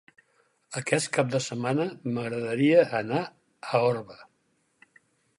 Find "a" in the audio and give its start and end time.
3.21-3.83